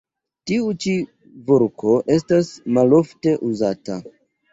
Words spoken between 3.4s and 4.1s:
uzata.